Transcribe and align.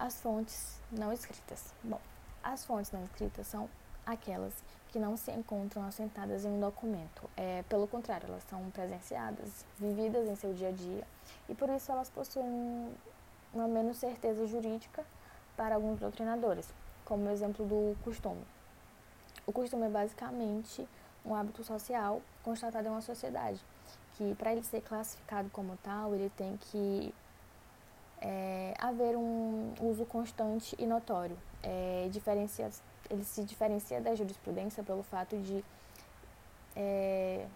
as 0.00 0.18
fontes 0.18 0.80
não 0.90 1.12
escritas. 1.12 1.74
Bom, 1.84 2.00
as 2.42 2.64
fontes 2.64 2.90
não 2.90 3.04
escritas 3.04 3.46
são 3.46 3.68
aquelas 4.06 4.54
que 4.88 4.98
não 4.98 5.14
se 5.14 5.30
encontram 5.30 5.84
assentadas 5.84 6.46
em 6.46 6.48
um 6.48 6.58
documento. 6.58 7.28
É, 7.36 7.62
pelo 7.68 7.86
contrário, 7.86 8.26
elas 8.26 8.42
são 8.44 8.70
presenciadas, 8.70 9.64
vividas 9.78 10.26
em 10.26 10.34
seu 10.34 10.54
dia 10.54 10.68
a 10.68 10.72
dia 10.72 11.06
e 11.50 11.54
por 11.54 11.68
isso 11.68 11.92
elas 11.92 12.08
possuem 12.08 12.90
uma 13.52 13.68
menos 13.68 13.98
certeza 13.98 14.46
jurídica 14.46 15.04
para 15.54 15.74
alguns 15.74 16.00
doutrinadores, 16.00 16.72
como 17.04 17.26
o 17.26 17.30
exemplo 17.30 17.66
do 17.66 17.94
costume. 18.02 18.42
O 19.46 19.52
costume 19.52 19.84
é 19.84 19.90
basicamente 19.90 20.88
um 21.26 21.34
hábito 21.34 21.62
social 21.62 22.22
constatado 22.42 22.88
em 22.88 22.90
uma 22.90 23.02
sociedade, 23.02 23.60
que 24.14 24.34
para 24.36 24.52
ele 24.52 24.62
ser 24.62 24.80
classificado 24.80 25.50
como 25.50 25.76
tal, 25.82 26.14
ele 26.14 26.30
tem 26.30 26.56
que 26.56 27.12
haver 28.90 29.16
um 29.16 29.72
uso 29.80 30.04
constante 30.04 30.76
e 30.78 30.86
notório. 30.86 31.36
É, 31.62 32.08
diferencia, 32.10 32.70
ele 33.08 33.24
se 33.24 33.42
diferencia 33.44 34.00
da 34.00 34.14
jurisprudência 34.14 34.82
pelo 34.82 35.02
fato 35.02 35.36
de 35.38 35.64
é, 36.76 37.46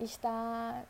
estar 0.00 0.84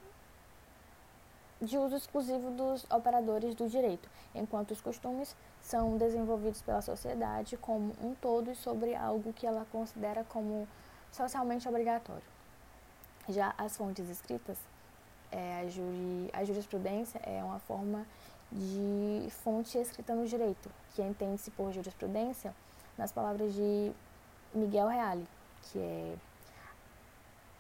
de 1.61 1.79
uso 1.79 1.97
exclusivo 1.97 2.51
dos 2.51 2.85
operadores 2.91 3.55
do 3.55 3.69
direito, 3.69 4.09
enquanto 4.35 4.73
os 4.73 4.81
costumes 4.81 5.35
são 5.61 5.97
desenvolvidos 5.97 6.61
pela 6.61 6.83
sociedade 6.83 7.57
como 7.57 7.95
um 8.03 8.15
todo 8.15 8.51
e 8.51 8.55
sobre 8.55 8.95
algo 8.95 9.33
que 9.33 9.47
ela 9.47 9.67
considera 9.73 10.25
como 10.25 10.69
socialmente 11.11 11.67
obrigatório. 11.69 12.23
Já 13.29 13.55
as 13.57 13.77
fontes 13.77 14.09
escritas, 14.11 14.59
é, 15.35 15.61
a, 15.61 15.69
juri, 15.69 16.31
a 16.33 16.45
jurisprudência 16.45 17.21
é 17.25 17.43
uma 17.43 17.59
forma 17.59 18.07
de 18.53 19.29
fonte 19.43 19.77
escrita 19.77 20.15
no 20.15 20.27
direito, 20.27 20.71
que 20.95 21.03
entende-se 21.03 21.51
por 21.51 21.73
jurisprudência 21.73 22.55
nas 22.97 23.11
palavras 23.11 23.53
de 23.53 23.93
Miguel 24.55 24.87
Reale, 24.87 25.27
que 25.63 25.79
é 25.81 26.15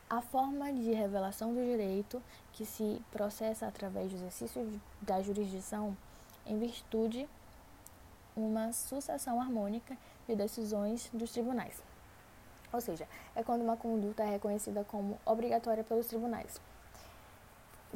a 0.08 0.20
forma 0.20 0.72
de 0.72 0.92
revelação 0.92 1.52
do 1.52 1.64
direito 1.64 2.22
que 2.52 2.64
se 2.64 3.02
processa 3.10 3.66
através 3.66 4.10
do 4.10 4.16
exercício 4.18 4.80
da 5.02 5.20
jurisdição 5.20 5.96
em 6.46 6.56
virtude 6.56 7.28
uma 8.36 8.72
sucessão 8.72 9.40
harmônica 9.40 9.96
de 10.28 10.36
decisões 10.36 11.10
dos 11.12 11.32
tribunais. 11.32 11.82
Ou 12.72 12.80
seja, 12.80 13.08
é 13.34 13.42
quando 13.42 13.62
uma 13.62 13.76
conduta 13.76 14.22
é 14.22 14.30
reconhecida 14.30 14.84
como 14.84 15.18
obrigatória 15.24 15.82
pelos 15.82 16.06
tribunais. 16.06 16.60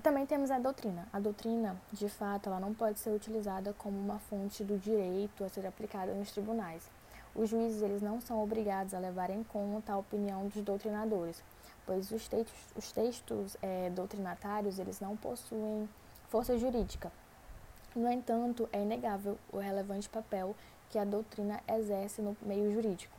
Também 0.02 0.24
temos 0.26 0.50
a 0.50 0.58
doutrina. 0.60 1.08
A 1.12 1.18
doutrina, 1.18 1.76
de 1.92 2.08
fato, 2.08 2.48
ela 2.48 2.60
não 2.60 2.72
pode 2.72 3.00
ser 3.00 3.10
utilizada 3.10 3.74
como 3.76 3.98
uma 3.98 4.18
fonte 4.18 4.62
do 4.62 4.78
direito 4.78 5.42
a 5.42 5.48
ser 5.48 5.66
aplicada 5.66 6.14
nos 6.14 6.30
tribunais. 6.30 6.88
Os 7.34 7.48
juízes 7.48 7.82
eles 7.82 8.00
não 8.00 8.20
são 8.20 8.42
obrigados 8.42 8.94
a 8.94 8.98
levar 8.98 9.30
em 9.30 9.42
conta 9.42 9.92
a 9.92 9.98
opinião 9.98 10.46
dos 10.46 10.62
doutrinadores, 10.62 11.42
pois 11.84 12.10
os 12.12 12.28
textos, 12.28 12.58
os 12.76 12.92
textos 12.92 13.56
é, 13.60 13.90
doutrinatários 13.90 14.78
eles 14.78 15.00
não 15.00 15.16
possuem 15.16 15.88
força 16.28 16.56
jurídica. 16.56 17.10
No 17.94 18.10
entanto, 18.10 18.68
é 18.72 18.80
inegável 18.80 19.36
o 19.52 19.58
relevante 19.58 20.08
papel 20.08 20.54
que 20.90 20.98
a 20.98 21.04
doutrina 21.04 21.60
exerce 21.66 22.22
no 22.22 22.36
meio 22.42 22.72
jurídico. 22.72 23.16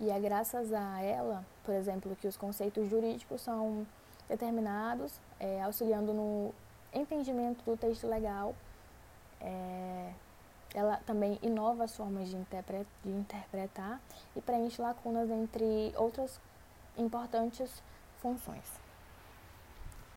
E 0.00 0.10
é 0.10 0.18
graças 0.18 0.72
a 0.72 1.00
ela, 1.00 1.44
por 1.64 1.74
exemplo, 1.74 2.16
que 2.16 2.26
os 2.26 2.36
conceitos 2.36 2.90
jurídicos 2.90 3.42
são 3.42 3.86
determinados, 4.28 5.20
é, 5.38 5.62
auxiliando 5.62 6.12
no 6.12 6.54
entendimento 6.92 7.64
do 7.64 7.76
texto 7.76 8.06
legal. 8.06 8.54
É, 9.40 10.12
ela 10.74 10.98
também 11.06 11.38
inova 11.42 11.84
as 11.84 11.96
formas 11.96 12.28
de, 12.28 12.36
de 12.36 13.10
interpretar 13.10 14.00
e 14.34 14.40
preenche 14.40 14.80
lacunas 14.82 15.30
entre 15.30 15.92
outras 15.96 16.40
importantes 16.96 17.82
funções. 18.20 18.85